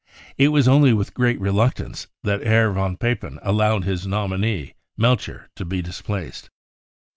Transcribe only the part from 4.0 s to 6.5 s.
nominee, Melcher, to be displaced.